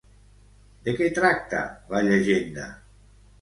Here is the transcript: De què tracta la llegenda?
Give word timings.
De 0.87 0.95
què 1.01 1.09
tracta 1.17 1.59
la 1.93 2.01
llegenda? 2.09 2.67